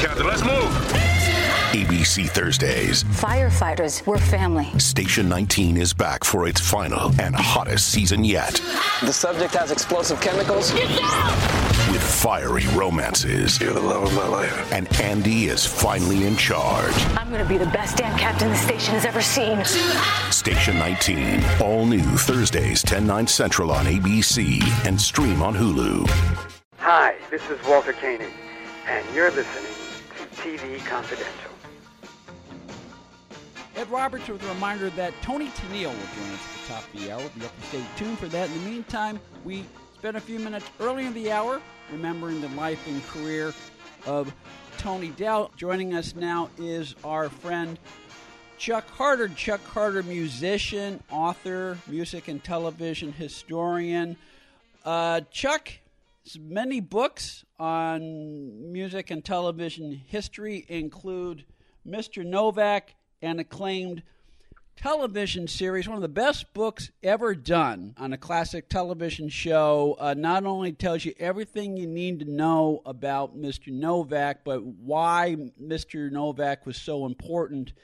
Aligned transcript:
Captain. 0.00 0.26
Let's 0.26 0.42
move. 0.42 1.10
ABC 1.72 2.28
Thursdays. 2.30 3.04
Firefighters, 3.04 4.04
we're 4.06 4.16
family. 4.16 4.66
Station 4.78 5.28
19 5.28 5.76
is 5.76 5.92
back 5.92 6.24
for 6.24 6.48
its 6.48 6.58
final 6.58 7.12
and 7.20 7.36
hottest 7.36 7.90
season 7.90 8.24
yet. 8.24 8.54
The 9.02 9.12
subject 9.12 9.54
has 9.54 9.70
explosive 9.70 10.18
chemicals. 10.22 10.72
With 10.72 12.02
fiery 12.02 12.66
romances. 12.68 13.60
You're 13.60 13.74
the 13.74 13.80
love 13.80 14.04
of 14.04 14.14
my 14.14 14.26
life. 14.26 14.72
And 14.72 14.88
Andy 15.00 15.48
is 15.48 15.66
finally 15.66 16.26
in 16.26 16.34
charge. 16.36 16.94
I'm 17.18 17.28
going 17.28 17.42
to 17.42 17.48
be 17.48 17.58
the 17.58 17.66
best 17.66 17.98
damn 17.98 18.18
captain 18.18 18.48
the 18.48 18.56
station 18.56 18.94
has 18.94 19.04
ever 19.04 19.20
seen. 19.20 19.62
Station 20.32 20.78
19. 20.78 21.44
All 21.60 21.84
new 21.84 22.00
Thursdays, 22.00 22.82
10, 22.82 23.06
9 23.06 23.26
central 23.26 23.70
on 23.70 23.84
ABC 23.84 24.62
and 24.86 24.98
stream 24.98 25.42
on 25.42 25.54
Hulu. 25.54 26.08
Hi, 26.78 27.16
this 27.30 27.48
is 27.50 27.62
Walter 27.68 27.92
Koenig, 27.92 28.32
and 28.88 29.04
you're 29.14 29.30
listening 29.30 29.64
to 29.64 29.89
TV 30.40 30.82
Confidential. 30.86 31.50
Ed 33.76 33.90
Roberts 33.90 34.26
with 34.26 34.42
a 34.42 34.48
reminder 34.48 34.88
that 34.90 35.12
Toni 35.20 35.48
Tennille 35.48 35.88
will 35.88 35.92
join 35.92 36.32
us 36.32 36.40
at 36.40 36.60
the 36.60 36.72
top 36.72 36.94
of 36.94 37.00
the 37.00 37.12
hour. 37.12 37.30
Be 37.38 37.44
up 37.44 37.60
to 37.60 37.66
stay 37.66 37.82
tuned 37.96 38.18
for 38.18 38.26
that. 38.28 38.48
In 38.48 38.64
the 38.64 38.70
meantime, 38.70 39.20
we 39.44 39.66
spent 39.94 40.16
a 40.16 40.20
few 40.20 40.38
minutes 40.38 40.64
early 40.80 41.04
in 41.04 41.12
the 41.12 41.30
hour 41.30 41.60
remembering 41.92 42.40
the 42.40 42.48
life 42.48 42.86
and 42.86 43.06
career 43.08 43.52
of 44.06 44.34
Tony 44.78 45.08
Dow. 45.10 45.50
Joining 45.56 45.92
us 45.94 46.16
now 46.16 46.48
is 46.58 46.94
our 47.04 47.28
friend 47.28 47.78
Chuck 48.56 48.88
Harter. 48.88 49.28
Chuck 49.28 49.62
Harter, 49.64 50.02
musician, 50.02 51.02
author, 51.10 51.76
music 51.86 52.28
and 52.28 52.42
television 52.42 53.12
historian. 53.12 54.16
Uh, 54.86 55.20
Chuck, 55.30 55.70
many 56.38 56.80
books 56.80 57.44
on 57.58 58.72
music 58.72 59.10
and 59.10 59.24
television 59.24 59.92
history 59.92 60.64
include 60.68 61.44
Mr. 61.86 62.24
Novak 62.24 62.94
an 63.22 63.38
acclaimed 63.38 64.02
television 64.76 65.46
series, 65.46 65.86
one 65.86 65.96
of 65.96 66.02
the 66.02 66.08
best 66.08 66.54
books 66.54 66.90
ever 67.02 67.34
done 67.34 67.94
on 67.98 68.14
a 68.14 68.18
classic 68.18 68.68
television 68.68 69.28
show. 69.28 69.94
Uh, 70.00 70.14
not 70.16 70.46
only 70.46 70.72
tells 70.72 71.04
you 71.04 71.12
everything 71.18 71.76
you 71.76 71.86
need 71.86 72.20
to 72.20 72.24
know 72.24 72.80
about 72.86 73.36
Mr. 73.36 73.68
Novak, 73.68 74.42
but 74.42 74.64
why 74.64 75.36
Mr. 75.62 76.10
Novak 76.10 76.64
was 76.64 76.78
so 76.78 77.04
important 77.04 77.74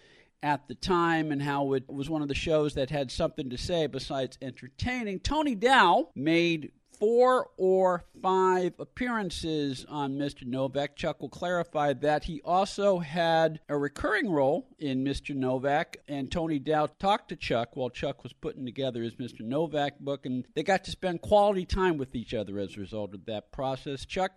at 0.42 0.66
the 0.68 0.74
time 0.74 1.32
and 1.32 1.42
how 1.42 1.74
it 1.74 1.84
was 1.88 2.08
one 2.08 2.22
of 2.22 2.28
the 2.28 2.34
shows 2.34 2.74
that 2.74 2.88
had 2.88 3.10
something 3.10 3.50
to 3.50 3.58
say 3.58 3.86
besides 3.86 4.38
entertaining. 4.40 5.20
Tony 5.20 5.54
Dow 5.54 6.08
made 6.14 6.72
four 6.98 7.50
or 7.56 8.04
five 8.22 8.74
appearances 8.78 9.84
on 9.88 10.18
Mr. 10.18 10.46
Novak. 10.46 10.96
Chuck 10.96 11.20
will 11.20 11.28
clarify 11.28 11.92
that. 11.92 12.24
He 12.24 12.40
also 12.44 12.98
had 12.98 13.60
a 13.68 13.76
recurring 13.76 14.30
role 14.30 14.68
in 14.78 15.04
Mr. 15.04 15.34
Novak, 15.34 15.98
and 16.08 16.30
Tony 16.30 16.58
Dow 16.58 16.86
talked 16.86 17.28
to 17.28 17.36
Chuck 17.36 17.76
while 17.76 17.90
Chuck 17.90 18.22
was 18.22 18.32
putting 18.32 18.64
together 18.64 19.02
his 19.02 19.16
Mr. 19.16 19.40
Novak 19.40 19.98
book, 19.98 20.26
and 20.26 20.46
they 20.54 20.62
got 20.62 20.84
to 20.84 20.90
spend 20.90 21.20
quality 21.22 21.64
time 21.64 21.98
with 21.98 22.14
each 22.14 22.34
other 22.34 22.58
as 22.58 22.76
a 22.76 22.80
result 22.80 23.14
of 23.14 23.26
that 23.26 23.52
process. 23.52 24.04
Chuck, 24.04 24.32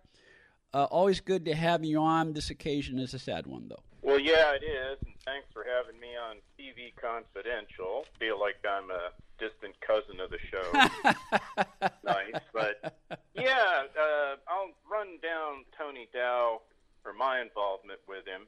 uh, 0.74 0.86
always 0.86 1.20
good 1.20 1.46
to 1.46 1.56
have 1.56 1.84
you 1.84 2.00
on. 2.00 2.34
This 2.34 2.50
occasion 2.50 3.00
is 3.00 3.14
a 3.14 3.20
sad 3.20 3.48
one, 3.48 3.68
though. 3.70 3.84
Well, 4.02 4.20
yeah, 4.20 4.54
it 4.56 4.64
is, 4.64 4.98
and 5.06 5.14
thanks 5.26 5.48
for 5.54 5.66
having 5.66 6.00
me 6.00 6.16
on 6.16 6.38
TV 6.58 6.94
Confidential. 6.96 8.06
Feel 8.18 8.40
like 8.40 8.56
I'm 8.64 8.90
a 8.92 9.12
distant 9.40 9.76
cousin 9.82 10.20
of 10.20 10.30
the 10.30 10.40
show. 10.40 11.88
nice, 12.06 12.42
but 12.54 12.96
yeah, 13.36 13.84
uh, 14.00 14.36
I'll 14.48 14.72
run 14.90 15.20
down 15.22 15.66
Tony 15.78 16.08
Dow 16.14 16.62
for 17.04 17.14
my 17.14 17.42
involvement 17.42 18.00
with 18.08 18.26
him. 18.26 18.48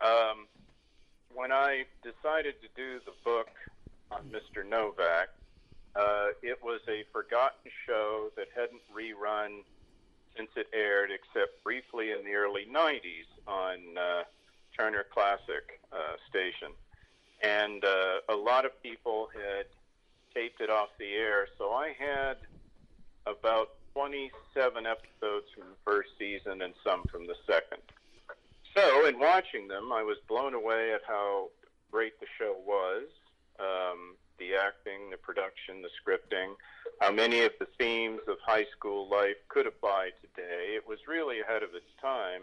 Um, 0.00 0.46
when 1.34 1.50
I 1.52 1.84
decided 2.02 2.54
to 2.62 2.68
do 2.76 3.00
the 3.04 3.12
book 3.24 3.48
on 4.10 4.30
Mr. 4.30 4.68
Novak, 4.68 5.28
uh, 5.96 6.28
it 6.42 6.62
was 6.62 6.80
a 6.88 7.04
forgotten 7.12 7.70
show 7.86 8.30
that 8.36 8.46
hadn't 8.54 8.82
rerun 8.94 9.62
since 10.36 10.50
it 10.56 10.68
aired, 10.72 11.10
except 11.10 11.62
briefly 11.64 12.12
in 12.12 12.24
the 12.24 12.34
early 12.34 12.66
90s 12.70 13.26
on 13.48 13.78
uh, 13.98 14.22
Turner 14.76 15.04
Classic 15.12 15.80
uh, 15.92 16.16
station. 16.28 16.72
And 17.42 17.84
uh, 17.84 18.20
a 18.28 18.34
lot 18.34 18.64
of 18.64 18.82
people 18.82 19.28
had 19.34 19.66
taped 20.34 20.60
it 20.60 20.70
off 20.70 20.88
the 20.98 21.12
air, 21.12 21.48
so 21.58 21.72
I 21.72 21.94
had 21.98 22.36
about 23.26 23.70
27 23.94 24.86
episodes 24.86 25.46
from 25.54 25.68
the 25.68 25.80
first 25.84 26.10
season 26.18 26.62
and 26.62 26.74
some 26.84 27.04
from 27.10 27.26
the 27.26 27.34
second. 27.46 27.82
So, 28.76 29.06
in 29.06 29.18
watching 29.18 29.68
them, 29.68 29.90
I 29.92 30.02
was 30.02 30.18
blown 30.28 30.52
away 30.52 30.92
at 30.92 31.00
how 31.06 31.48
great 31.90 32.20
the 32.20 32.26
show 32.38 32.56
was 32.66 33.04
um, 33.58 34.16
the 34.38 34.54
acting, 34.54 35.10
the 35.10 35.16
production, 35.16 35.80
the 35.80 35.88
scripting, 35.96 36.54
how 37.00 37.10
many 37.10 37.42
of 37.42 37.52
the 37.58 37.66
themes 37.78 38.20
of 38.28 38.36
high 38.44 38.66
school 38.76 39.08
life 39.08 39.36
could 39.48 39.66
apply 39.66 40.10
today. 40.20 40.74
It 40.76 40.86
was 40.86 40.98
really 41.08 41.40
ahead 41.40 41.62
of 41.62 41.74
its 41.74 41.88
time 42.00 42.42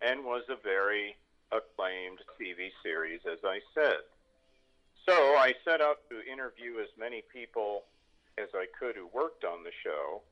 and 0.00 0.24
was 0.24 0.44
a 0.48 0.56
very 0.56 1.16
acclaimed 1.52 2.18
TV 2.40 2.70
series, 2.82 3.20
as 3.30 3.38
I 3.44 3.60
said. 3.74 4.02
So 5.08 5.12
I 5.12 5.54
set 5.64 5.80
out 5.80 5.98
to 6.10 6.20
interview 6.30 6.80
as 6.80 6.88
many 6.98 7.22
people 7.32 7.84
as 8.38 8.48
I 8.54 8.66
could 8.78 8.96
who 8.96 9.08
worked 9.14 9.44
on 9.44 9.62
the 9.62 9.70
show, 9.84 10.22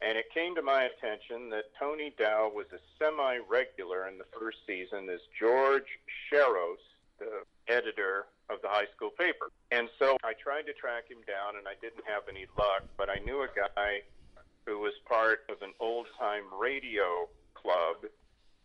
and 0.00 0.16
it 0.18 0.26
came 0.34 0.54
to 0.54 0.62
my 0.62 0.84
attention 0.84 1.50
that 1.50 1.74
Tony 1.78 2.14
Dow 2.18 2.50
was 2.52 2.66
a 2.72 2.80
semi 2.98 3.38
regular 3.48 4.08
in 4.08 4.18
the 4.18 4.26
first 4.38 4.58
season 4.66 5.08
as 5.08 5.20
George 5.38 5.86
Sherros, 6.26 6.82
the 7.18 7.42
editor 7.68 8.26
of 8.50 8.60
the 8.62 8.68
high 8.68 8.90
school 8.94 9.10
paper. 9.10 9.50
And 9.70 9.88
so 9.98 10.16
I 10.24 10.32
tried 10.34 10.62
to 10.62 10.72
track 10.72 11.10
him 11.10 11.22
down, 11.26 11.56
and 11.56 11.66
I 11.68 11.74
didn't 11.80 12.04
have 12.06 12.22
any 12.28 12.46
luck, 12.58 12.82
but 12.96 13.08
I 13.08 13.18
knew 13.24 13.42
a 13.42 13.48
guy 13.48 14.02
who 14.66 14.78
was 14.78 14.92
part 15.08 15.40
of 15.48 15.62
an 15.62 15.72
old 15.80 16.06
time 16.18 16.44
radio 16.58 17.28
club, 17.54 18.06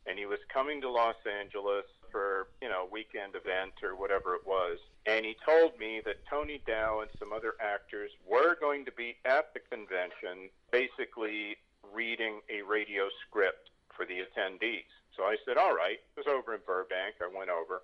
and 0.07 0.18
he 0.18 0.25
was 0.25 0.40
coming 0.51 0.81
to 0.81 0.90
Los 0.90 1.16
Angeles 1.28 1.85
for, 2.12 2.47
you 2.62 2.69
know, 2.69 2.88
weekend 2.90 3.35
event 3.35 3.73
or 3.84 3.95
whatever 3.95 4.35
it 4.35 4.47
was. 4.47 4.79
And 5.06 5.25
he 5.25 5.35
told 5.45 5.78
me 5.78 6.01
that 6.06 6.25
Tony 6.29 6.62
Dow 6.66 7.01
and 7.01 7.09
some 7.19 7.34
other 7.34 7.53
actors 7.59 8.12
were 8.25 8.56
going 8.59 8.85
to 8.85 8.91
be 8.91 9.18
at 9.25 9.53
the 9.53 9.59
convention, 9.59 10.50
basically 10.72 11.57
reading 11.94 12.40
a 12.50 12.62
radio 12.62 13.09
script 13.28 13.69
for 13.95 14.06
the 14.06 14.23
attendees. 14.23 14.88
So 15.16 15.23
I 15.23 15.35
said, 15.45 15.57
all 15.57 15.75
right. 15.75 16.00
It 16.00 16.25
was 16.25 16.28
over 16.28 16.53
in 16.53 16.62
Burbank. 16.66 17.16
I 17.22 17.28
went 17.35 17.50
over. 17.50 17.81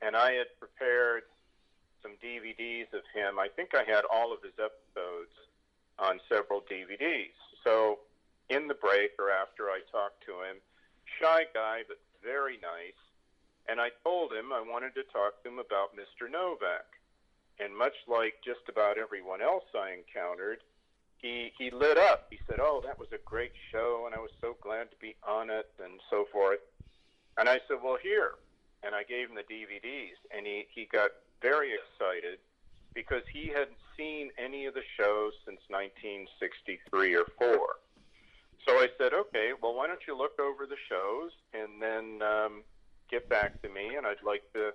And 0.00 0.16
I 0.16 0.32
had 0.32 0.46
prepared 0.58 1.24
some 2.02 2.12
DVDs 2.22 2.92
of 2.94 3.02
him. 3.14 3.38
I 3.38 3.48
think 3.48 3.74
I 3.74 3.84
had 3.84 4.04
all 4.12 4.32
of 4.32 4.42
his 4.42 4.54
episodes 4.54 5.32
on 5.98 6.20
several 6.28 6.62
DVDs. 6.70 7.34
So 7.64 7.98
in 8.48 8.68
the 8.68 8.74
break 8.74 9.12
or 9.18 9.30
after 9.30 9.64
I 9.68 9.80
talked 9.90 10.24
to 10.26 10.32
him, 10.32 10.56
shy 11.20 11.44
guy, 11.54 11.82
but 11.86 11.98
very 12.22 12.58
nice. 12.62 12.98
And 13.68 13.80
I 13.80 13.90
told 14.04 14.32
him 14.32 14.52
I 14.52 14.60
wanted 14.60 14.94
to 14.94 15.02
talk 15.12 15.42
to 15.42 15.48
him 15.48 15.58
about 15.58 15.96
Mr. 15.96 16.30
Novak. 16.30 16.86
And 17.58 17.76
much 17.76 17.94
like 18.06 18.34
just 18.44 18.68
about 18.68 18.98
everyone 18.98 19.40
else 19.40 19.64
I 19.74 19.96
encountered, 19.96 20.58
he, 21.18 21.52
he 21.58 21.70
lit 21.70 21.96
up. 21.96 22.26
He 22.30 22.38
said, 22.46 22.58
Oh, 22.60 22.82
that 22.84 22.98
was 22.98 23.08
a 23.12 23.18
great 23.24 23.52
show, 23.72 24.04
and 24.06 24.14
I 24.14 24.18
was 24.18 24.30
so 24.40 24.56
glad 24.60 24.90
to 24.90 24.96
be 25.00 25.16
on 25.26 25.48
it, 25.50 25.68
and 25.82 26.00
so 26.10 26.26
forth. 26.30 26.60
And 27.38 27.48
I 27.48 27.60
said, 27.66 27.78
Well, 27.82 27.98
here. 28.00 28.32
And 28.82 28.94
I 28.94 29.02
gave 29.02 29.30
him 29.30 29.34
the 29.34 29.42
DVDs, 29.42 30.20
and 30.36 30.46
he, 30.46 30.66
he 30.72 30.86
got 30.92 31.10
very 31.40 31.72
excited 31.72 32.38
because 32.94 33.22
he 33.32 33.48
hadn't 33.48 33.78
seen 33.96 34.30
any 34.38 34.66
of 34.66 34.74
the 34.74 34.84
shows 34.96 35.32
since 35.44 35.60
1963 35.68 37.14
or 37.16 37.24
4. 37.38 37.76
So 38.66 38.74
I 38.74 38.88
said, 38.98 39.12
okay, 39.14 39.50
well, 39.62 39.74
why 39.74 39.86
don't 39.86 40.00
you 40.08 40.18
look 40.18 40.40
over 40.40 40.66
the 40.66 40.76
shows 40.88 41.30
and 41.54 41.80
then 41.80 42.20
um, 42.26 42.62
get 43.08 43.28
back 43.28 43.62
to 43.62 43.68
me, 43.68 43.94
and 43.96 44.04
I'd 44.06 44.22
like 44.24 44.42
to 44.54 44.72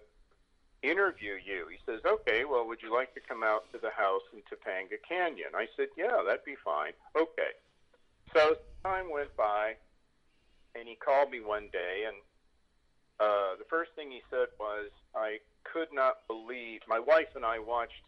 interview 0.82 1.34
you. 1.34 1.68
He 1.70 1.78
says, 1.86 2.00
okay, 2.06 2.46
well, 2.46 2.66
would 2.68 2.82
you 2.82 2.94
like 2.94 3.14
to 3.16 3.20
come 3.20 3.44
out 3.44 3.70
to 3.74 3.78
the 3.78 3.92
house 3.92 4.24
in 4.34 4.40
Topanga 4.48 4.98
Canyon? 5.08 5.52
I 5.56 5.68
said, 5.76 5.88
yeah, 5.98 6.24
that'd 6.26 6.46
be 6.46 6.56
fine. 6.64 6.94
Okay. 7.16 7.52
So 8.34 8.56
time 8.84 9.12
went 9.12 9.36
by, 9.36 9.76
and 10.74 10.88
he 10.88 10.96
called 10.96 11.30
me 11.30 11.42
one 11.42 11.68
day, 11.74 12.06
and 12.08 12.16
uh, 13.20 13.60
the 13.60 13.68
first 13.70 13.92
thing 13.96 14.10
he 14.10 14.22
said 14.32 14.48
was, 14.58 14.90
I 15.14 15.40
could 15.64 15.90
not 15.92 16.26
believe, 16.28 16.80
my 16.88 17.00
wife 17.00 17.36
and 17.36 17.46
I 17.46 17.60
watched 17.60 18.08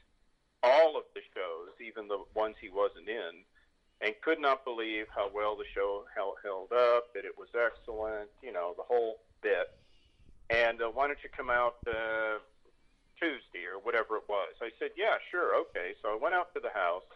all 0.63 0.95
of 0.97 1.03
the 1.13 1.21
shows, 1.35 1.75
even 1.85 2.07
the 2.07 2.23
ones 2.33 2.55
he 2.61 2.69
wasn't 2.69 3.09
in, 3.09 3.43
and 4.03 4.13
could 4.21 4.39
not 4.39 4.65
believe 4.65 5.05
how 5.15 5.31
well 5.33 5.55
the 5.55 5.63
show 5.73 6.03
held, 6.13 6.35
held 6.43 6.71
up, 6.73 7.13
that 7.15 7.23
it 7.23 7.37
was 7.37 7.47
excellent, 7.55 8.29
you 8.41 8.51
know, 8.51 8.73
the 8.75 8.83
whole 8.83 9.19
bit. 9.41 9.71
And 10.49 10.81
uh, 10.81 10.91
why 10.91 11.07
don't 11.07 11.19
you 11.23 11.29
come 11.35 11.49
out 11.49 11.77
uh, 11.87 12.43
Tuesday 13.17 13.63
or 13.63 13.79
whatever 13.81 14.17
it 14.17 14.27
was? 14.27 14.53
I 14.61 14.69
said, 14.77 14.91
yeah, 14.97 15.15
sure, 15.31 15.55
okay. 15.55 15.95
So 16.01 16.09
I 16.09 16.17
went 16.21 16.35
out 16.35 16.53
to 16.53 16.59
the 16.59 16.69
house, 16.69 17.07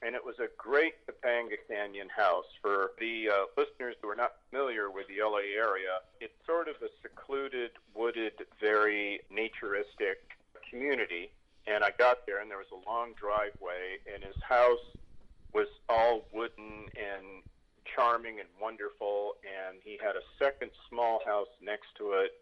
and 0.00 0.14
it 0.14 0.24
was 0.24 0.38
a 0.38 0.46
great 0.56 0.94
Topanga 1.10 1.58
Canyon 1.68 2.08
house. 2.08 2.46
For 2.62 2.92
the 3.00 3.28
uh, 3.28 3.34
listeners 3.58 3.96
who 4.00 4.08
are 4.08 4.16
not 4.16 4.34
familiar 4.48 4.92
with 4.92 5.08
the 5.08 5.26
LA 5.26 5.58
area, 5.58 6.06
it's 6.20 6.38
sort 6.46 6.68
of 6.68 6.76
a 6.82 6.90
secluded, 7.02 7.72
wooded, 7.96 8.46
very 8.60 9.22
naturistic 9.28 10.22
community. 10.70 11.32
And 11.66 11.82
I 11.82 11.90
got 11.98 12.26
there, 12.26 12.38
and 12.38 12.48
there 12.48 12.62
was 12.62 12.70
a 12.70 12.88
long 12.88 13.12
driveway, 13.18 13.98
and 14.06 14.22
his 14.22 14.40
house 14.48 14.86
was 15.56 15.68
all 15.88 16.28
wooden 16.34 16.84
and 17.00 17.42
charming 17.96 18.40
and 18.40 18.48
wonderful. 18.60 19.36
And 19.40 19.78
he 19.82 19.96
had 19.96 20.14
a 20.14 20.24
second 20.38 20.70
small 20.90 21.22
house 21.24 21.48
next 21.62 21.96
to 21.96 22.12
it, 22.12 22.32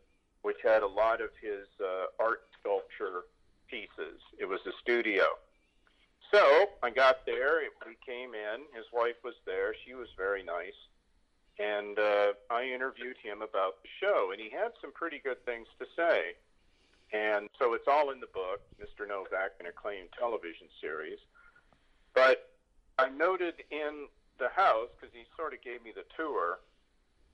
which 0.43 0.57
had 0.65 0.83
a 0.83 0.87
lot 0.87 1.21
of 1.21 1.31
his 1.41 1.71
uh, 1.81 2.07
art 2.19 2.43
sculpture 2.59 3.23
pieces. 3.71 4.19
It 4.37 4.47
was 4.47 4.59
a 4.67 4.73
studio. 4.83 5.23
So 6.33 6.71
I 6.83 6.91
got 6.91 7.25
there. 7.25 7.61
We 7.87 7.95
came 8.05 8.35
in. 8.35 8.67
His 8.75 8.87
wife 8.93 9.23
was 9.23 9.35
there. 9.47 9.77
She 9.87 9.95
was 9.95 10.09
very 10.17 10.43
nice. 10.43 10.75
And 11.61 11.97
uh, 11.97 12.33
I 12.51 12.65
interviewed 12.65 13.17
him 13.23 13.43
about 13.43 13.79
the 13.85 13.89
show, 14.01 14.31
and 14.33 14.41
he 14.41 14.51
had 14.51 14.73
some 14.81 14.91
pretty 14.91 15.21
good 15.23 15.39
things 15.47 15.69
to 15.79 15.87
say. 15.95 16.35
And 17.13 17.49
so 17.61 17.75
it's 17.75 17.87
all 17.87 18.11
in 18.11 18.19
the 18.19 18.33
book, 18.35 18.61
Mr. 18.83 19.07
Novak, 19.07 19.53
an 19.61 19.67
acclaimed 19.67 20.09
television 20.19 20.67
series. 20.81 21.21
But 22.13 22.54
I 22.99 23.09
noted 23.09 23.55
in 23.71 24.07
the 24.39 24.49
house, 24.49 24.89
because 24.95 25.15
he 25.15 25.25
sort 25.37 25.53
of 25.53 25.63
gave 25.63 25.83
me 25.83 25.93
the 25.95 26.05
tour, 26.17 26.61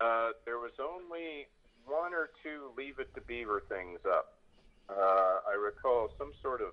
uh, 0.00 0.30
there 0.44 0.58
was 0.58 0.72
only 0.80 1.48
one 1.86 2.14
or 2.14 2.30
two 2.42 2.70
Leave 2.76 2.98
It 2.98 3.14
to 3.14 3.20
Beaver 3.20 3.62
things 3.68 4.00
up. 4.06 4.34
Uh, 4.88 5.40
I 5.48 5.54
recall 5.54 6.10
some 6.18 6.32
sort 6.42 6.60
of 6.60 6.72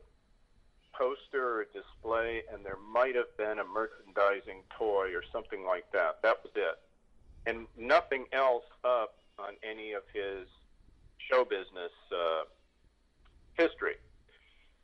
poster 0.93 1.59
or 1.59 1.65
display, 1.65 2.43
and 2.51 2.65
there 2.65 2.77
might 2.91 3.15
have 3.15 3.35
been 3.37 3.59
a 3.59 3.63
merchandising 3.63 4.63
toy 4.77 5.13
or 5.13 5.23
something 5.31 5.65
like 5.65 5.91
that. 5.91 6.21
That 6.23 6.37
was 6.43 6.51
it. 6.55 6.79
And 7.45 7.67
nothing 7.77 8.25
else 8.33 8.65
up 8.83 9.15
on 9.37 9.53
any 9.63 9.91
of 9.93 10.03
his 10.13 10.47
show 11.29 11.45
business 11.45 11.91
uh, 12.11 12.43
history. 13.57 13.95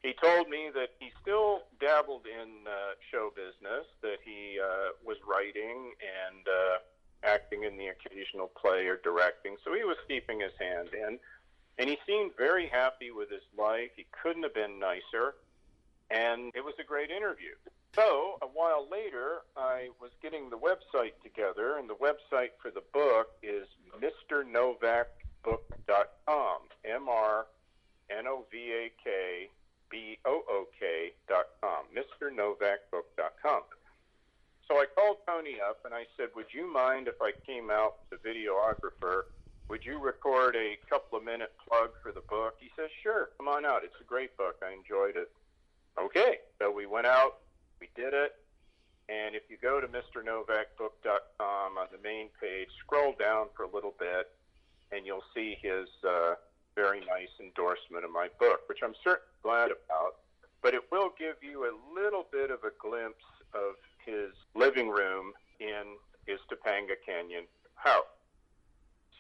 He 0.04 0.14
told 0.22 0.50
me 0.50 0.70
that 0.76 0.92
he 1.00 1.12
still 1.22 1.64
dabbled 1.80 2.28
in 2.28 2.68
uh, 2.68 2.96
show 3.10 3.32
business, 3.34 3.88
that 4.02 4.18
he 4.24 4.60
uh, 4.60 4.92
was 5.04 5.18
writing 5.26 5.94
and 6.04 6.46
uh, 6.46 6.80
acting 7.24 7.64
in 7.64 7.78
the 7.78 7.88
occasional 7.88 8.48
play 8.48 8.88
or 8.88 8.98
directing, 9.02 9.56
so 9.64 9.74
he 9.74 9.86
was 9.86 9.96
keeping 10.10 10.42
his 10.42 10.52
hand 10.60 10.90
in. 10.94 11.20
And 11.80 11.90
he 11.90 11.98
seemed 12.06 12.36
very 12.38 12.68
happy 12.68 13.12
with 13.12 13.30
his 13.32 13.44
life. 13.58 13.92
He 13.96 14.06
couldn't 14.22 14.44
have 14.44 14.54
been 14.54 14.78
nicer. 14.78 15.36
And 16.12 16.52
it 16.54 16.66
was 16.66 16.76
a 16.80 16.84
great 16.84 17.10
interview. 17.10 17.56
So, 17.96 18.40
a 18.42 18.48
while 18.48 18.86
later, 18.92 19.44
I 19.56 19.92
was 20.02 20.12
getting 20.22 20.50
the 20.50 20.58
website 20.58 21.14
together, 21.24 21.78
and 21.78 21.90
the 21.90 21.96
website 21.96 22.50
for 22.62 22.72
the 22.72 22.84
book 22.94 23.38
is 23.42 23.70
MrNovakBook.com. 24.02 26.62
M 26.84 27.08
R 27.08 27.48
N 28.10 28.28
O 28.28 28.46
V 28.52 28.74
A 28.74 28.92
K 29.02 29.50
B 29.94 30.18
O 30.26 30.42
O 30.50 30.66
K.com. 30.80 31.86
MrNovakBook.com. 31.94 33.62
So 34.68 34.76
I 34.78 34.86
called 34.96 35.18
Tony 35.28 35.58
up 35.62 35.86
and 35.86 35.94
I 35.94 36.06
said, 36.18 36.30
Would 36.36 36.48
you 36.52 36.66
mind 36.74 37.08
if 37.08 37.22
I 37.22 37.32
came 37.46 37.70
out 37.70 37.98
a 38.12 38.16
videographer? 38.16 39.30
Would 39.70 39.86
you 39.86 40.00
record 40.00 40.56
a 40.56 40.80
couple 40.90 41.20
of 41.20 41.24
minute 41.24 41.54
plug 41.68 41.92
for 42.02 42.12
the 42.12 42.26
book? 42.28 42.56
He 42.60 42.70
says, 42.76 42.90
Sure, 43.04 43.30
come 43.38 43.48
on 43.48 43.66
out. 43.66 43.84
It's 43.84 43.94
a 44.02 44.04
great 44.04 44.36
book. 44.36 44.56
I 44.66 44.74
enjoyed 44.74 45.16
it. 45.16 45.32
Okay, 46.02 46.40
so 46.58 46.72
we 46.72 46.88
went 46.88 47.06
out, 47.06 47.38
we 47.80 47.88
did 47.96 48.16
it, 48.16 48.34
and 49.10 49.36
if 49.36 49.44
you 49.48 49.58
go 49.62 49.80
to 49.80 49.86
MrNovakBook.com 49.86 51.78
on 51.78 51.88
the 51.92 52.02
main 52.04 52.30
page, 52.42 52.70
scroll 52.80 53.14
down 53.20 53.48
for 53.56 53.62
a 53.62 53.70
little 53.72 53.94
bit, 54.00 54.32
and 54.92 55.06
you'll 55.06 55.26
see 55.36 55.56
his 55.62 55.88
uh, 56.04 56.34
very 56.76 57.00
nice 57.02 57.32
endorsement 57.40 58.06
of 58.06 58.12
my 58.12 58.28
book, 58.40 58.62
which 58.68 58.80
I'm 58.84 58.96
certainly 59.04 59.38
glad 59.42 59.72
about. 59.72 60.22
But 60.62 60.74
it 60.74 60.84
will 60.92 61.12
give 61.18 61.36
you 61.42 61.66
a 61.66 61.74
little 61.94 62.26
bit 62.32 62.52
of 62.52 62.60
a 62.64 62.72
glimpse 62.80 63.26
of 63.54 63.76
his 64.06 64.32
living 64.56 64.90
room 64.90 65.34
in 65.60 65.98
his 66.26 66.40
Topanga 66.50 66.96
Canyon 67.06 67.46
house. 67.76 68.06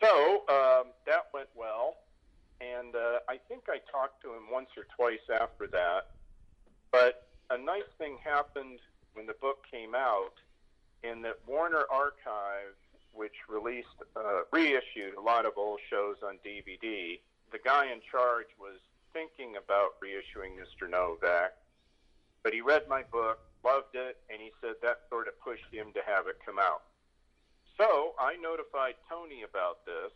So 0.02 0.44
um, 0.50 0.92
that 1.06 1.28
went 1.34 1.50
well, 1.56 1.96
and 2.62 2.96
uh, 2.96 3.20
I 3.30 3.38
think 3.48 3.64
I 3.70 3.80
talked 3.92 4.22
to 4.24 4.30
him 4.30 4.52
once 4.52 4.70
or 4.76 4.86
twice 4.96 5.24
after 5.30 5.68
that. 5.68 6.12
But 6.92 7.28
a 7.50 7.58
nice 7.58 7.90
thing 7.98 8.18
happened 8.24 8.80
when 9.14 9.26
the 9.26 9.36
book 9.42 9.66
came 9.72 9.96
out, 9.96 10.34
in 11.04 11.22
that 11.22 11.38
Warner 11.46 11.84
Archive, 11.92 12.76
which 13.14 13.34
released 13.48 13.88
uh, 14.16 14.42
reissued 14.52 15.14
a 15.18 15.22
lot 15.22 15.46
of 15.46 15.54
old 15.58 15.80
shows 15.90 16.16
on 16.26 16.40
DVD, 16.46 17.20
guy 17.63 17.92
in 17.92 18.00
charge 18.10 18.48
was 18.60 18.80
thinking 19.13 19.56
about 19.57 20.00
reissuing 20.04 20.57
Mr. 20.60 20.89
Novak, 20.89 21.54
but 22.44 22.54
he 22.54 22.62
read 22.62 22.83
my 22.89 23.04
book, 23.04 23.39
loved 23.63 23.95
it, 23.95 24.18
and 24.30 24.42
he 24.42 24.51
said 24.62 24.75
that 24.81 25.01
sort 25.10 25.27
of 25.27 25.39
pushed 25.39 25.68
him 25.71 25.94
to 25.94 26.01
have 26.06 26.27
it 26.27 26.38
come 26.45 26.60
out. 26.60 26.83
So 27.77 28.13
I 28.19 28.36
notified 28.42 28.95
Tony 29.10 29.44
about 29.44 29.86
this, 29.86 30.12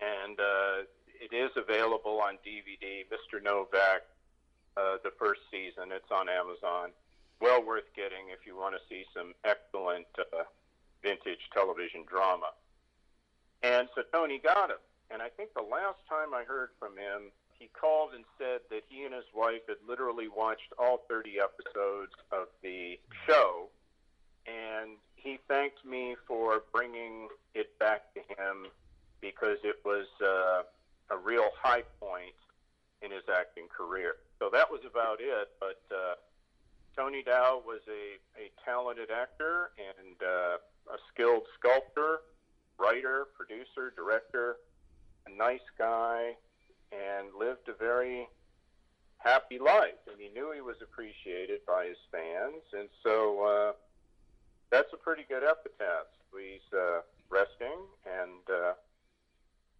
and 0.00 0.38
uh, 0.38 0.86
it 1.20 1.34
is 1.34 1.50
available 1.56 2.20
on 2.20 2.38
DVD. 2.46 3.04
Mr. 3.10 3.42
Novak 3.42 4.02
uh, 4.76 4.96
the 5.02 5.12
first 5.18 5.40
season. 5.50 5.90
It's 5.92 6.10
on 6.10 6.28
Amazon. 6.28 6.90
Well 7.40 7.64
worth 7.64 7.86
getting 7.94 8.30
if 8.30 8.46
you 8.46 8.56
want 8.56 8.74
to 8.74 8.80
see 8.88 9.04
some 9.14 9.34
excellent 9.44 10.06
uh, 10.18 10.44
vintage 11.02 11.50
television 11.52 12.04
drama. 12.08 12.50
And 13.62 13.88
so 13.94 14.02
Tony 14.12 14.38
got 14.38 14.70
him. 14.70 14.82
And 15.14 15.22
I 15.22 15.28
think 15.28 15.54
the 15.54 15.62
last 15.62 16.02
time 16.10 16.34
I 16.34 16.42
heard 16.42 16.70
from 16.80 16.98
him, 16.98 17.30
he 17.56 17.68
called 17.68 18.14
and 18.14 18.24
said 18.36 18.66
that 18.70 18.82
he 18.88 19.04
and 19.04 19.14
his 19.14 19.30
wife 19.32 19.62
had 19.68 19.76
literally 19.86 20.26
watched 20.26 20.74
all 20.76 21.06
30 21.08 21.38
episodes 21.38 22.10
of 22.32 22.48
the 22.64 22.98
show. 23.24 23.68
And 24.44 24.98
he 25.14 25.38
thanked 25.46 25.84
me 25.86 26.16
for 26.26 26.64
bringing 26.72 27.28
it 27.54 27.78
back 27.78 28.12
to 28.14 28.20
him 28.26 28.66
because 29.20 29.58
it 29.62 29.76
was 29.84 30.06
uh, 30.20 31.14
a 31.14 31.16
real 31.16 31.48
high 31.62 31.84
point 32.00 32.34
in 33.00 33.12
his 33.12 33.22
acting 33.32 33.68
career. 33.68 34.16
So 34.40 34.50
that 34.52 34.68
was 34.68 34.80
about 34.84 35.18
it. 35.20 35.48
But 35.60 35.80
uh, 35.94 36.14
Tony 36.96 37.22
Dow 37.22 37.62
was 37.64 37.82
a, 37.86 38.18
a 38.36 38.50
talented 38.64 39.12
actor 39.12 39.70
and 39.78 40.16
uh, 40.20 40.56
a 40.92 40.98
skilled 41.12 41.44
sculptor, 41.56 42.22
writer, 42.80 43.28
producer, 43.38 43.94
director, 43.94 44.56
nice 45.36 45.66
guy, 45.78 46.34
and 46.92 47.28
lived 47.38 47.68
a 47.68 47.74
very 47.74 48.28
happy 49.18 49.58
life. 49.58 49.98
And 50.10 50.20
he 50.20 50.28
knew 50.28 50.52
he 50.52 50.60
was 50.60 50.76
appreciated 50.82 51.60
by 51.66 51.86
his 51.86 51.96
fans. 52.12 52.62
And 52.72 52.88
so 53.02 53.44
uh, 53.44 53.72
that's 54.70 54.92
a 54.92 54.96
pretty 54.96 55.24
good 55.28 55.42
epitaph. 55.42 56.06
He's 56.32 56.60
uh, 56.76 57.00
resting 57.30 57.78
and 58.04 58.42
uh, 58.50 58.72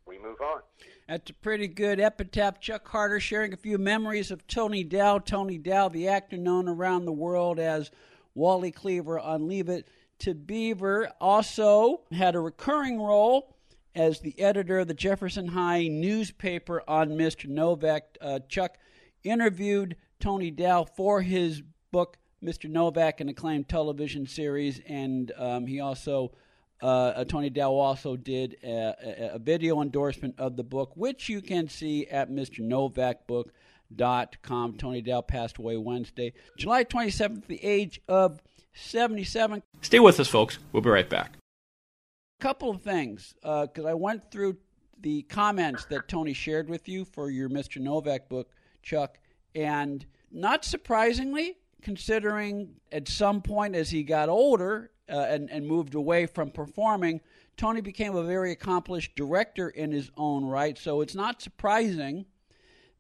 we 0.07 0.19
move 0.19 0.41
on. 0.41 0.61
That's 1.09 1.31
a 1.31 1.35
pretty 1.35 1.69
good 1.69 2.01
epitaph. 2.01 2.61
Chuck 2.61 2.87
Harter 2.89 3.21
sharing 3.21 3.53
a 3.53 3.57
few 3.57 3.79
memories 3.79 4.31
of 4.31 4.47
Tony 4.47 4.85
Dow. 4.85 5.19
Tony 5.19 5.59
Dow, 5.59 5.89
the 5.89 6.09
actor 6.09 6.37
known 6.37 6.69
around 6.69 7.05
the 7.05 7.13
world 7.13 7.59
as 7.59 7.91
Wally 8.35 8.71
Cleaver 8.71 9.19
on 9.19 9.49
Leave 9.49 9.69
It 9.69 9.89
to 10.21 10.35
Beaver, 10.35 11.11
also 11.21 12.03
had 12.13 12.35
a 12.35 12.41
recurring 12.41 13.01
role 13.01 13.54
as 13.95 14.21
the 14.21 14.39
editor 14.41 14.81
of 14.81 14.89
the 14.89 14.95
Jefferson 14.95 15.49
High 15.49 15.89
newspaper 15.89 16.83
on 16.89 17.11
Mr. 17.11 17.47
Novak. 17.49 18.17
Uh, 18.21 18.41
Chuck 18.49 18.77
interviewed 19.23 19.97
Tony 20.21 20.51
Dow 20.51 20.85
for 20.85 21.23
his 21.23 21.63
book, 21.93 22.19
Mr. 22.43 22.69
Novak, 22.69 23.21
an 23.21 23.29
acclaimed 23.29 23.69
television 23.69 24.27
series, 24.27 24.81
and 24.87 25.31
um, 25.39 25.67
he 25.67 25.79
also 25.81 26.33
uh, 26.83 27.25
Tony 27.25 27.51
Dow 27.51 27.73
also 27.73 28.17
did 28.17 28.57
a, 28.63 29.33
a, 29.35 29.39
video 29.39 29.81
endorsement 29.81 30.35
of 30.39 30.57
the 30.57 30.65
book, 30.65 30.93
which 30.97 31.31
you 31.31 31.41
can 31.41 31.69
see 31.69 32.07
at 32.09 32.31
MrNovakBook.com. 32.31 34.77
Tony 34.77 35.01
Dow 35.01 35.21
passed 35.23 35.57
away 35.59 35.77
Wednesday, 35.79 36.35
July 36.59 36.85
27th, 36.85 37.47
the 37.47 37.65
age 37.65 38.03
of 38.07 38.43
77. 38.75 39.63
Stay 39.81 40.01
with 40.01 40.21
us, 40.21 40.29
folks. 40.29 40.59
We'll 40.73 40.83
be 40.83 40.91
right 40.91 41.09
back. 41.09 41.39
Couple 42.41 42.71
of 42.71 42.83
things, 42.83 43.35
because 43.43 43.85
uh, 43.85 43.89
I 43.89 43.95
went 43.95 44.31
through 44.31 44.57
the 45.01 45.23
comments 45.23 45.85
that 45.87 46.09
Tony 46.09 46.33
shared 46.33 46.69
with 46.69 46.89
you 46.89 47.05
for 47.05 47.31
your 47.31 47.49
Mr. 47.49 47.81
Novak 47.81 48.29
book, 48.29 48.51
Chuck, 48.83 49.19
and 49.55 50.05
not 50.31 50.65
surprisingly, 50.65 51.57
considering 51.81 52.75
at 52.93 53.09
some 53.09 53.41
point 53.41 53.75
as 53.75 53.91
he 53.91 54.03
got 54.03 54.29
older, 54.29 54.91
uh, 55.09 55.27
and, 55.29 55.51
and 55.51 55.67
moved 55.67 55.95
away 55.95 56.27
from 56.27 56.51
performing, 56.51 57.21
Tony 57.57 57.81
became 57.81 58.17
a 58.17 58.23
very 58.23 58.53
accomplished 58.53 59.15
director 59.15 59.69
in 59.69 59.93
his 59.93 60.11
own 60.17 60.45
right. 60.45 60.79
So 60.79 61.01
it's 61.01 61.15
not 61.15 61.43
surprising 61.43 62.25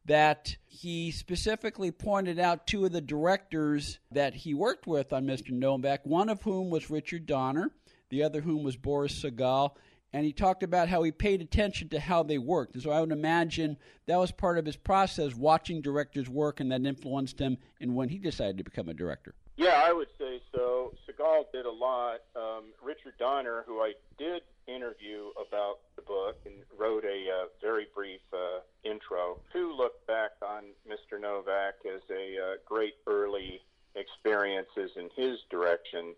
that 0.04 0.56
he 0.66 1.10
specifically 1.10 1.90
pointed 1.90 2.38
out 2.38 2.66
two 2.66 2.84
of 2.84 2.92
the 2.92 3.00
directors 3.00 3.98
that 4.10 4.34
he 4.34 4.52
worked 4.52 4.86
with 4.86 5.12
on 5.12 5.26
Mr. 5.26 5.50
Novak, 5.50 6.04
one 6.04 6.28
of 6.28 6.42
whom 6.42 6.68
was 6.68 6.90
Richard 6.90 7.24
Donner, 7.24 7.70
the 8.11 8.23
other 8.23 8.40
whom 8.40 8.62
was 8.62 8.76
Boris 8.76 9.23
Sagal. 9.23 9.73
and 10.12 10.25
he 10.25 10.32
talked 10.32 10.62
about 10.62 10.88
how 10.88 11.02
he 11.02 11.11
paid 11.11 11.40
attention 11.40 11.88
to 11.88 11.99
how 11.99 12.23
they 12.23 12.38
worked. 12.38 12.75
And 12.75 12.82
so 12.82 12.90
I 12.90 13.00
would 13.00 13.11
imagine 13.11 13.76
that 14.06 14.16
was 14.16 14.30
part 14.30 14.58
of 14.58 14.66
his 14.66 14.76
process, 14.76 15.34
watching 15.34 15.82
directors 15.82 16.28
work, 16.28 16.61
and 16.61 16.70
that 16.70 16.87
influenced 16.87 17.40
him 17.40 17.58
in 17.80 17.94
when 17.94 18.08
he 18.08 18.18
decided 18.18 18.58
to 18.58 18.64
become 18.64 18.88
a 18.88 18.94
director. 18.94 19.34
Yeah, 19.56 19.82
I 19.84 19.92
would 19.92 20.08
say 20.18 20.40
so. 20.54 20.94
Sagal 21.06 21.44
did 21.52 21.64
a 21.64 21.70
lot. 21.70 22.20
Um, 22.34 22.73
Richard 22.82 23.14
Donner, 23.18 23.64
who 23.66 23.80
I 23.80 23.92
did 24.18 24.42
interview 24.66 25.30
about 25.37 25.78
the 25.94 26.02
book 26.02 26.38
and 26.44 26.54
wrote 26.76 27.04
a 27.04 27.30
uh, 27.30 27.46
very 27.61 27.87
brief 27.94 28.20
uh, 28.32 28.61
intro, 28.82 29.38
to 29.52 29.73
look 29.73 30.04
back 30.06 30.32
on 30.42 30.64
Mr. 30.88 31.20
Novak 31.20 31.75
as 31.87 32.00
a 32.11 32.37
uh, 32.37 32.54
great 32.66 32.94
early 33.06 33.61
experiences 33.94 34.90
in 34.96 35.08
his 35.14 35.38
direction. 35.50 36.14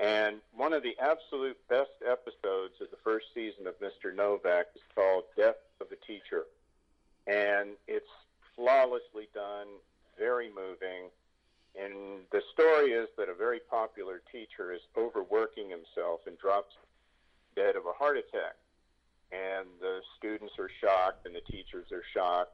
And 0.00 0.36
one 0.52 0.72
of 0.72 0.82
the 0.82 0.87
absolute 1.00 1.56
best 1.68 1.90
episodes 2.06 2.74
of 2.80 2.90
the 2.90 2.98
first 3.04 3.26
season 3.34 3.66
of 3.66 3.74
Mr. 3.80 4.14
Novak 4.14 4.66
is 4.74 4.82
called 4.94 5.24
Death 5.36 5.60
of 5.80 5.88
a 5.92 6.06
Teacher. 6.06 6.44
And 7.26 7.70
it's 7.86 8.10
flawlessly 8.56 9.28
done, 9.34 9.68
very 10.18 10.48
moving 10.48 11.10
and 11.78 12.26
the 12.32 12.42
story 12.52 12.92
is 12.92 13.08
that 13.16 13.28
a 13.28 13.34
very 13.34 13.60
popular 13.70 14.20
teacher 14.32 14.72
is 14.72 14.80
overworking 14.96 15.70
himself 15.70 16.20
and 16.26 16.36
drops 16.38 16.74
dead 17.54 17.76
of 17.76 17.86
a 17.86 17.92
heart 17.92 18.16
attack. 18.16 18.56
And 19.30 19.66
the 19.80 20.00
students 20.16 20.54
are 20.58 20.70
shocked 20.80 21.26
and 21.26 21.34
the 21.34 21.52
teachers 21.52 21.92
are 21.92 22.02
shocked. 22.12 22.52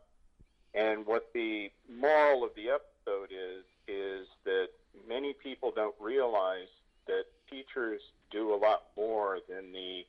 And 0.74 1.06
what 1.06 1.30
the 1.32 1.70
moral 1.88 2.44
of 2.44 2.50
the 2.54 2.68
episode 2.68 3.30
is, 3.30 3.64
is 3.86 4.26
that 4.44 4.68
many 5.08 5.32
people 5.32 5.72
don't 5.74 5.94
realize 6.00 6.68
that 7.06 7.24
teachers 7.48 8.00
do 8.34 8.54
a 8.54 8.58
lot 8.58 8.82
more 8.96 9.38
than 9.48 9.72
the 9.72 10.04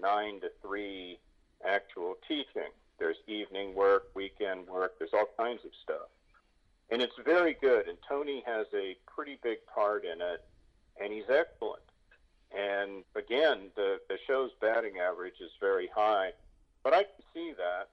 nine 0.00 0.40
to 0.40 0.50
three 0.62 1.18
actual 1.64 2.14
teaching. 2.26 2.72
There's 2.98 3.16
evening 3.26 3.74
work, 3.74 4.04
weekend 4.14 4.66
work, 4.66 4.98
there's 4.98 5.14
all 5.14 5.28
kinds 5.36 5.64
of 5.64 5.70
stuff 5.84 6.08
and 6.90 7.02
it's 7.02 7.14
very 7.24 7.56
good. 7.60 7.88
And 7.88 7.98
Tony 8.08 8.42
has 8.46 8.66
a 8.74 8.96
pretty 9.06 9.38
big 9.42 9.58
part 9.66 10.04
in 10.04 10.20
it, 10.20 10.44
and 11.00 11.12
he's 11.12 11.28
excellent. 11.28 11.82
And 12.56 13.04
again, 13.14 13.70
the 13.76 13.98
the 14.08 14.18
show's 14.26 14.50
batting 14.60 14.98
average 14.98 15.40
is 15.40 15.50
very 15.60 15.88
high, 15.94 16.32
but 16.82 16.94
I 16.94 17.02
can 17.02 17.24
see 17.34 17.52
that, 17.56 17.88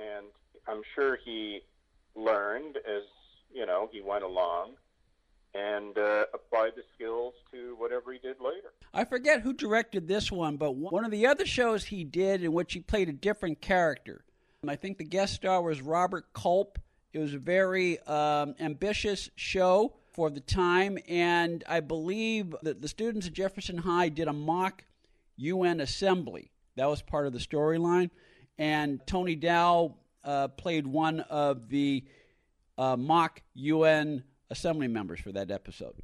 and 0.00 0.26
I'm 0.68 0.82
sure 0.94 1.18
he 1.24 1.62
learned 2.14 2.76
as 2.76 3.02
you 3.52 3.66
know 3.66 3.88
he 3.90 4.00
went 4.00 4.22
along 4.22 4.74
and 5.54 5.96
uh, 5.96 6.24
applied 6.34 6.72
the 6.76 6.82
skills 6.94 7.34
to 7.52 7.74
whatever 7.78 8.12
he 8.12 8.18
did 8.18 8.36
later. 8.40 8.72
I 8.92 9.04
forget 9.04 9.40
who 9.40 9.52
directed 9.52 10.06
this 10.06 10.30
one, 10.30 10.56
but 10.56 10.76
one 10.76 11.04
of 11.04 11.10
the 11.10 11.26
other 11.26 11.46
shows 11.46 11.84
he 11.84 12.04
did 12.04 12.42
in 12.42 12.52
which 12.52 12.74
he 12.74 12.80
played 12.80 13.08
a 13.08 13.12
different 13.12 13.60
character. 13.60 14.24
I 14.66 14.76
think 14.76 14.98
the 14.98 15.04
guest 15.04 15.34
star 15.34 15.62
was 15.62 15.80
Robert 15.80 16.32
Culp 16.32 16.78
it 17.12 17.18
was 17.18 17.32
a 17.32 17.38
very 17.38 17.98
um, 18.00 18.54
ambitious 18.60 19.30
show 19.34 19.94
for 20.12 20.28
the 20.28 20.40
time, 20.40 20.98
and 21.08 21.64
I 21.66 21.80
believe 21.80 22.54
that 22.62 22.82
the 22.82 22.88
students 22.88 23.26
at 23.26 23.32
Jefferson 23.32 23.78
High 23.78 24.10
did 24.10 24.28
a 24.28 24.32
mock 24.32 24.84
UN 25.36 25.80
assembly. 25.80 26.50
That 26.76 26.86
was 26.86 27.00
part 27.00 27.26
of 27.26 27.32
the 27.32 27.38
storyline, 27.38 28.10
and 28.58 29.00
Tony 29.06 29.36
Dow 29.36 29.94
uh, 30.22 30.48
played 30.48 30.86
one 30.86 31.20
of 31.20 31.70
the 31.70 32.04
uh, 32.76 32.96
mock 32.96 33.40
UN 33.54 34.22
assembly 34.50 34.88
members 34.88 35.20
for 35.20 35.32
that 35.32 35.50
episode. 35.50 35.94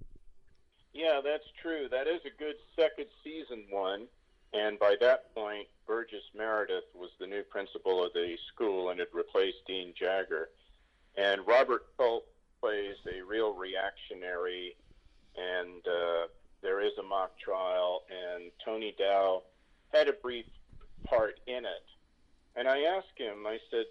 Yeah, 0.92 1.20
that's 1.24 1.46
true. 1.60 1.88
That 1.90 2.06
is 2.06 2.20
a 2.24 2.38
good 2.38 2.56
second 2.76 3.06
season 3.22 3.64
one. 3.70 4.06
And 4.52 4.78
by 4.78 4.94
that 5.00 5.34
point, 5.34 5.66
Burgess 5.86 6.22
Meredith 6.36 6.84
was 6.94 7.10
the 7.18 7.26
new 7.26 7.42
principal 7.42 8.04
of 8.04 8.12
the 8.12 8.36
school 8.52 8.90
and 8.90 9.00
had 9.00 9.08
replaced 9.12 9.66
Dean 9.66 9.92
Jagger. 9.98 10.50
And 11.16 11.46
Robert 11.46 11.86
Culp 11.96 12.26
plays 12.60 12.96
a 13.12 13.22
real 13.24 13.52
reactionary, 13.54 14.76
and 15.36 15.86
uh, 15.86 16.26
there 16.62 16.80
is 16.80 16.92
a 16.98 17.02
mock 17.02 17.38
trial, 17.38 18.02
and 18.08 18.50
Tony 18.64 18.94
Dow 18.96 19.42
had 19.92 20.08
a 20.08 20.12
brief 20.12 20.46
part 21.04 21.40
in 21.46 21.64
it. 21.64 21.84
And 22.56 22.68
I 22.68 22.82
asked 22.82 23.18
him, 23.18 23.46
I 23.46 23.58
said, 23.70 23.84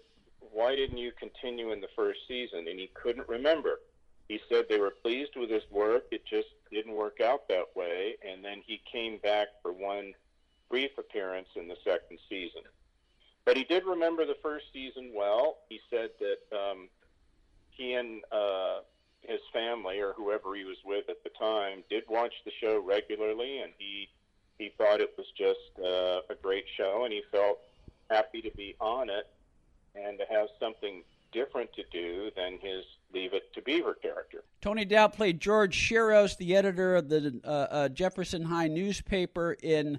why 0.52 0.74
didn't 0.74 0.98
you 0.98 1.12
continue 1.18 1.72
in 1.72 1.80
the 1.80 1.88
first 1.94 2.20
season? 2.26 2.66
And 2.68 2.78
he 2.78 2.90
couldn't 2.94 3.28
remember. 3.28 3.80
He 4.28 4.40
said 4.48 4.64
they 4.68 4.80
were 4.80 4.94
pleased 5.02 5.32
with 5.36 5.50
his 5.50 5.62
work, 5.70 6.06
it 6.10 6.24
just 6.24 6.48
didn't 6.70 6.94
work 6.94 7.20
out 7.20 7.46
that 7.48 7.76
way, 7.76 8.16
and 8.26 8.44
then 8.44 8.62
he 8.66 8.80
came 8.90 9.18
back 9.18 9.48
for 9.62 9.72
one 9.72 10.14
brief 10.70 10.90
appearance 10.98 11.48
in 11.56 11.68
the 11.68 11.76
second 11.84 12.18
season. 12.28 12.62
But 13.44 13.56
he 13.56 13.64
did 13.64 13.84
remember 13.84 14.24
the 14.24 14.38
first 14.42 14.66
season 14.72 15.12
well. 15.14 15.58
He 15.68 15.78
said 15.90 16.10
that 16.20 16.56
um, 16.56 16.88
he 17.70 17.92
and 17.92 18.22
uh, 18.32 18.78
his 19.20 19.40
family 19.52 20.00
or 20.00 20.14
whoever 20.14 20.54
he 20.54 20.64
was 20.64 20.78
with 20.84 21.08
at 21.10 21.22
the 21.22 21.30
time 21.38 21.84
did 21.90 22.04
watch 22.08 22.32
the 22.44 22.52
show 22.60 22.80
regularly, 22.80 23.60
and 23.60 23.72
he 23.78 24.08
he 24.58 24.72
thought 24.78 25.00
it 25.00 25.12
was 25.18 25.26
just 25.36 25.58
uh, 25.84 26.20
a 26.30 26.36
great 26.40 26.64
show, 26.76 27.04
and 27.04 27.12
he 27.12 27.22
felt 27.30 27.58
happy 28.08 28.40
to 28.40 28.50
be 28.56 28.76
on 28.80 29.10
it 29.10 29.28
and 29.96 30.18
to 30.18 30.24
have 30.30 30.48
something 30.60 31.02
different 31.32 31.72
to 31.74 31.82
do 31.90 32.30
than 32.36 32.58
his 32.60 32.84
Leave 33.12 33.34
It 33.34 33.52
to 33.54 33.62
Beaver 33.62 33.94
character. 33.94 34.44
Tony 34.64 34.84
Dow 34.86 35.08
played 35.08 35.40
George 35.40 35.76
Shiros, 35.76 36.38
the 36.38 36.56
editor 36.56 36.96
of 36.96 37.10
the 37.10 37.38
uh, 37.44 37.48
uh, 37.48 37.90
Jefferson 37.90 38.44
High 38.44 38.68
newspaper 38.68 39.58
in 39.62 39.98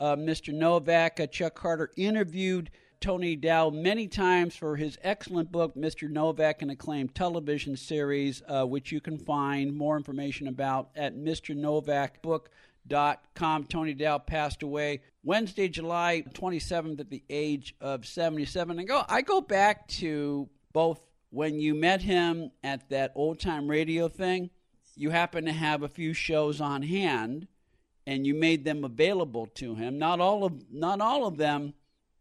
uh, 0.00 0.16
Mr. 0.16 0.54
Novak. 0.54 1.20
Uh, 1.20 1.26
Chuck 1.26 1.58
Harter 1.58 1.90
interviewed 1.98 2.70
Tony 2.98 3.36
Dow 3.36 3.68
many 3.68 4.08
times 4.08 4.56
for 4.56 4.76
his 4.76 4.96
excellent 5.02 5.52
book, 5.52 5.76
Mr. 5.76 6.08
Novak, 6.08 6.62
an 6.62 6.70
acclaimed 6.70 7.14
television 7.14 7.76
series, 7.76 8.42
uh, 8.48 8.64
which 8.64 8.90
you 8.90 9.02
can 9.02 9.18
find 9.18 9.76
more 9.76 9.98
information 9.98 10.48
about 10.48 10.88
at 10.96 11.14
MrNovakBook.com. 11.14 13.64
Tony 13.64 13.92
Dow 13.92 14.16
passed 14.16 14.62
away 14.62 15.02
Wednesday, 15.24 15.68
July 15.68 16.24
27th 16.32 17.00
at 17.00 17.10
the 17.10 17.22
age 17.28 17.74
of 17.82 18.06
77. 18.06 18.78
I 18.78 18.84
go, 18.84 19.02
I 19.10 19.20
go 19.20 19.42
back 19.42 19.86
to 19.88 20.48
both 20.72 21.05
when 21.36 21.60
you 21.60 21.74
met 21.74 22.00
him 22.00 22.50
at 22.64 22.88
that 22.88 23.12
old 23.14 23.38
time 23.38 23.68
radio 23.68 24.08
thing, 24.08 24.48
you 24.96 25.10
happened 25.10 25.46
to 25.46 25.52
have 25.52 25.82
a 25.82 25.88
few 25.88 26.14
shows 26.14 26.62
on 26.62 26.80
hand 26.80 27.46
and 28.06 28.26
you 28.26 28.32
made 28.32 28.64
them 28.64 28.84
available 28.84 29.44
to 29.44 29.74
him. 29.74 29.98
Not 29.98 30.18
all 30.18 30.44
of 30.44 30.72
not 30.72 31.02
all 31.02 31.26
of 31.26 31.36
them 31.36 31.74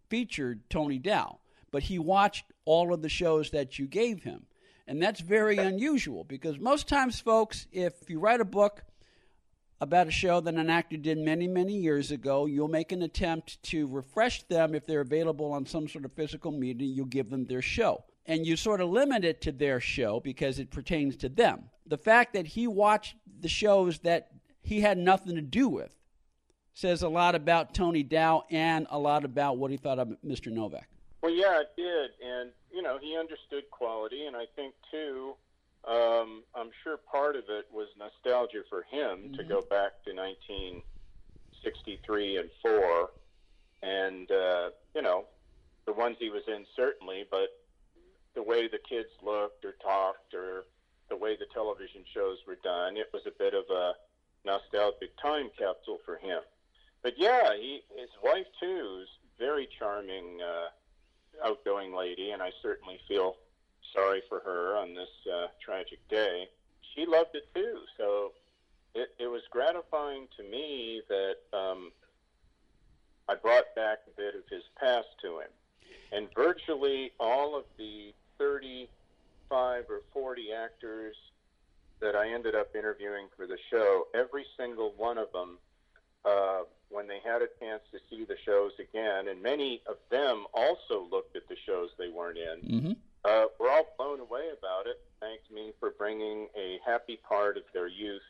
featured 0.09 0.69
Tony 0.69 0.99
Dow, 0.99 1.39
but 1.71 1.83
he 1.83 1.97
watched 1.97 2.43
all 2.65 2.93
of 2.93 3.01
the 3.01 3.07
shows 3.07 3.51
that 3.51 3.79
you 3.79 3.87
gave 3.87 4.23
him. 4.23 4.47
And 4.85 5.01
that's 5.01 5.21
very 5.21 5.59
unusual 5.59 6.25
because 6.25 6.59
most 6.59 6.89
times, 6.89 7.21
folks, 7.21 7.67
if 7.71 8.09
you 8.09 8.19
write 8.19 8.41
a 8.41 8.45
book 8.45 8.83
about 9.79 10.09
a 10.09 10.11
show 10.11 10.41
that 10.41 10.55
an 10.55 10.69
actor 10.69 10.97
did 10.97 11.19
many, 11.19 11.47
many 11.47 11.77
years 11.77 12.11
ago, 12.11 12.47
you'll 12.47 12.67
make 12.67 12.91
an 12.91 13.01
attempt 13.01 13.63
to 13.63 13.87
refresh 13.87 14.43
them 14.43 14.75
if 14.75 14.85
they're 14.85 14.99
available 14.99 15.53
on 15.53 15.65
some 15.65 15.87
sort 15.87 16.03
of 16.03 16.11
physical 16.11 16.51
media, 16.51 16.89
you'll 16.89 17.05
give 17.05 17.29
them 17.29 17.45
their 17.45 17.61
show. 17.61 18.03
And 18.27 18.45
you 18.45 18.55
sort 18.55 18.81
of 18.81 18.89
limit 18.89 19.23
it 19.23 19.41
to 19.41 19.51
their 19.51 19.79
show 19.79 20.19
because 20.19 20.59
it 20.59 20.71
pertains 20.71 21.15
to 21.17 21.29
them. 21.29 21.65
The 21.85 21.97
fact 21.97 22.33
that 22.33 22.47
he 22.47 22.67
watched 22.67 23.15
the 23.39 23.47
shows 23.47 23.99
that 23.99 24.31
he 24.63 24.81
had 24.81 24.97
nothing 24.97 25.35
to 25.35 25.41
do 25.41 25.69
with 25.69 25.95
says 26.73 27.03
a 27.03 27.09
lot 27.09 27.35
about 27.35 27.73
Tony 27.73 28.03
Dow 28.03 28.43
and 28.51 28.85
a 28.89 28.99
lot 28.99 29.23
about 29.23 29.57
what 29.57 29.71
he 29.71 29.77
thought 29.77 29.99
of 29.99 30.09
Mr. 30.25 30.51
Novak. 30.51 30.89
Well, 31.21 31.33
yeah, 31.33 31.61
it 31.61 31.71
did, 31.75 32.11
and 32.23 32.51
you 32.71 32.83
know 32.83 32.99
he 33.01 33.17
understood 33.17 33.63
quality, 33.71 34.25
and 34.25 34.35
I 34.35 34.45
think 34.55 34.75
too. 34.91 35.35
Um, 35.87 36.43
I'm 36.55 36.71
sure 36.83 36.97
part 36.97 37.35
of 37.35 37.43
it 37.47 37.67
was 37.71 37.87
nostalgia 37.97 38.63
for 38.69 38.83
him 38.89 39.19
mm-hmm. 39.19 39.35
to 39.35 39.43
go 39.43 39.61
back 39.61 40.03
to 40.05 40.13
1963 40.13 42.37
and 42.37 42.49
four, 42.61 43.11
and 43.81 44.29
uh, 44.29 44.69
you 44.93 45.01
know 45.01 45.25
the 45.85 45.93
ones 45.93 46.17
he 46.19 46.29
was 46.29 46.43
in 46.47 46.65
certainly, 46.75 47.25
but 47.31 47.47
the 48.35 48.43
way 48.43 48.67
the 48.67 48.79
kids 48.87 49.09
looked 49.23 49.65
or 49.65 49.75
talked 49.81 50.33
or 50.33 50.65
the 51.09 51.15
way 51.15 51.35
the 51.35 51.47
television 51.53 52.03
shows 52.13 52.37
were 52.47 52.57
done, 52.63 52.97
it 52.97 53.09
was 53.13 53.23
a 53.25 53.31
bit 53.37 53.53
of 53.53 53.65
a 53.69 53.93
nostalgic 54.45 55.17
time 55.21 55.49
capsule 55.57 55.99
for 56.05 56.17
him 56.17 56.41
but 57.05 57.13
yeah, 57.19 57.55
he, 57.55 57.83
his 57.95 58.09
wife 58.23 58.47
too 58.59 59.01
is 59.03 59.09
very 59.37 59.69
charming, 59.77 60.39
uh, 60.41 61.47
outgoing 61.47 61.93
lady, 61.93 62.31
and 62.31 62.41
I 62.41 62.49
certainly 62.63 62.99
feel 63.07 63.35
sorry 63.93 64.23
for 64.27 64.39
her 64.39 64.75
on 64.75 64.95
this 64.95 65.11
uh, 65.31 65.45
tragic 65.63 65.99
day. 66.09 66.49
She 66.95 67.05
loved 67.05 67.35
it 67.35 67.47
too, 67.53 67.81
so 67.95 68.31
it, 68.95 69.09
it 69.19 69.27
was 69.27 69.43
gratifying 69.51 70.27
to 70.35 70.43
me 70.49 71.03
that 71.07 71.35
um, 71.53 71.91
I 73.29 73.35
brought 73.35 73.75
back 73.75 73.99
a 74.07 74.17
bit 74.19 74.33
of 74.33 74.41
his 74.49 74.63
past 74.79 75.09
to 75.21 75.41
him, 75.41 75.51
and 76.11 76.27
virtually 76.33 77.11
all 77.19 77.55
of 77.55 77.65
the 77.77 78.15
35 78.37 79.85
or 79.89 80.01
40 80.13 80.51
actors 80.53 81.15
that 82.01 82.15
I 82.15 82.31
ended 82.31 82.55
up 82.55 82.75
interviewing 82.75 83.27
for 83.35 83.47
the 83.47 83.57
show, 83.71 84.07
every 84.13 84.45
single 84.57 84.93
one 84.97 85.17
of 85.17 85.31
them 85.31 85.57
uh, 86.25 86.61
when 86.89 87.07
they 87.07 87.19
had 87.23 87.41
a 87.41 87.47
chance 87.59 87.81
to 87.91 87.99
see 88.09 88.25
the 88.25 88.35
shows 88.45 88.71
again, 88.79 89.27
and 89.27 89.41
many 89.41 89.81
of 89.87 89.97
them 90.09 90.45
also 90.53 91.07
looked 91.09 91.35
at 91.35 91.47
the 91.47 91.55
shows 91.65 91.89
they 91.97 92.09
weren't 92.09 92.37
in. 92.37 92.69
Mm-hmm. 92.69 92.91
Uh, 93.23 93.45
we're 93.59 93.69
all 93.69 93.87
blown 93.97 94.19
away 94.19 94.49
about 94.57 94.85
it. 94.87 95.01
Thanks 95.19 95.43
me 95.51 95.73
for 95.79 95.91
bringing 95.97 96.47
a 96.55 96.79
happy 96.85 97.19
part 97.27 97.57
of 97.57 97.63
their 97.73 97.87
youth 97.87 98.21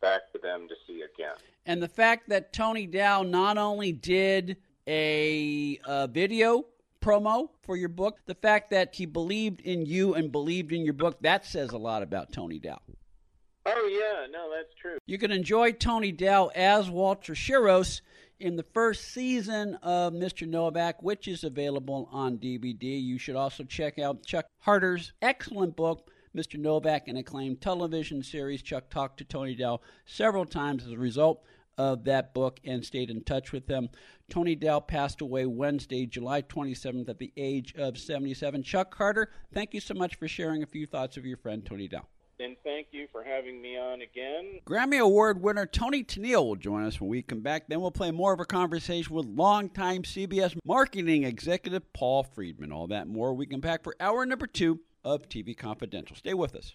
back 0.00 0.32
to 0.32 0.38
them 0.38 0.66
to 0.68 0.74
see 0.86 1.02
again. 1.02 1.36
And 1.66 1.82
the 1.82 1.88
fact 1.88 2.28
that 2.28 2.52
Tony 2.52 2.86
Dow 2.86 3.22
not 3.22 3.58
only 3.58 3.92
did 3.92 4.56
a, 4.86 5.78
a 5.86 6.08
video 6.08 6.66
promo 7.04 7.50
for 7.62 7.76
your 7.76 7.90
book, 7.90 8.18
the 8.26 8.34
fact 8.34 8.70
that 8.70 8.94
he 8.94 9.04
believed 9.04 9.60
in 9.60 9.84
you 9.84 10.14
and 10.14 10.32
believed 10.32 10.72
in 10.72 10.84
your 10.84 10.94
book, 10.94 11.18
that 11.20 11.44
says 11.44 11.70
a 11.70 11.78
lot 11.78 12.02
about 12.02 12.32
Tony 12.32 12.58
Dow. 12.58 12.80
Oh, 13.66 13.88
yeah, 13.90 14.26
no, 14.30 14.50
that's 14.54 14.74
true. 14.80 14.98
You 15.06 15.18
can 15.18 15.30
enjoy 15.30 15.72
Tony 15.72 16.12
Dow 16.12 16.50
as 16.54 16.88
Walter 16.88 17.34
Shiros 17.34 18.00
in 18.40 18.56
the 18.56 18.62
first 18.62 19.12
season 19.12 19.74
of 19.82 20.12
Mr. 20.12 20.48
Novak, 20.48 21.02
which 21.02 21.28
is 21.28 21.44
available 21.44 22.08
on 22.10 22.38
DVD. 22.38 23.02
You 23.02 23.18
should 23.18 23.36
also 23.36 23.64
check 23.64 23.98
out 23.98 24.24
Chuck 24.24 24.46
Harter's 24.60 25.12
excellent 25.22 25.76
book, 25.76 26.10
Mr. 26.36 26.58
Novak, 26.58 27.08
an 27.08 27.16
acclaimed 27.16 27.60
television 27.60 28.22
series. 28.22 28.62
Chuck 28.62 28.90
talked 28.90 29.18
to 29.18 29.24
Tony 29.24 29.54
Dow 29.54 29.80
several 30.04 30.44
times 30.46 30.84
as 30.84 30.92
a 30.92 30.98
result 30.98 31.42
of 31.78 32.04
that 32.04 32.34
book 32.34 32.60
and 32.64 32.84
stayed 32.84 33.10
in 33.10 33.22
touch 33.22 33.52
with 33.52 33.66
them. 33.66 33.88
Tony 34.30 34.54
Dow 34.54 34.80
passed 34.80 35.20
away 35.20 35.46
Wednesday, 35.46 36.06
July 36.06 36.42
27th, 36.42 37.08
at 37.08 37.18
the 37.18 37.32
age 37.36 37.74
of 37.76 37.98
77. 37.98 38.62
Chuck 38.62 38.94
Harter, 38.94 39.30
thank 39.52 39.74
you 39.74 39.80
so 39.80 39.94
much 39.94 40.16
for 40.16 40.28
sharing 40.28 40.62
a 40.62 40.66
few 40.66 40.86
thoughts 40.86 41.16
of 41.16 41.26
your 41.26 41.36
friend 41.36 41.64
Tony 41.64 41.88
Dow. 41.88 42.06
And 42.40 42.56
thank 42.64 42.88
you 42.90 43.06
for 43.12 43.22
having 43.22 43.62
me 43.62 43.78
on 43.78 44.00
again. 44.02 44.58
Grammy 44.66 44.98
Award 44.98 45.40
winner 45.40 45.66
Toni 45.66 46.02
Tennille 46.02 46.44
will 46.44 46.56
join 46.56 46.84
us 46.84 47.00
when 47.00 47.08
we 47.08 47.22
come 47.22 47.42
back. 47.42 47.68
Then 47.68 47.80
we'll 47.80 47.92
play 47.92 48.10
more 48.10 48.32
of 48.32 48.40
a 48.40 48.44
conversation 48.44 49.14
with 49.14 49.26
longtime 49.26 50.02
CBS 50.02 50.56
marketing 50.64 51.22
executive 51.22 51.92
Paul 51.92 52.24
Friedman. 52.24 52.72
All 52.72 52.88
that 52.88 53.06
more 53.06 53.34
we 53.34 53.46
come 53.46 53.60
back 53.60 53.84
for 53.84 53.94
hour 54.00 54.26
number 54.26 54.48
two 54.48 54.80
of 55.04 55.28
TV 55.28 55.56
Confidential. 55.56 56.16
Stay 56.16 56.34
with 56.34 56.56
us. 56.56 56.74